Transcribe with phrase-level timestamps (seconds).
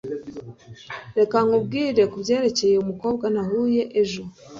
[1.17, 4.23] reka nkubwire kubyerekeye umukobwa nahuye ejo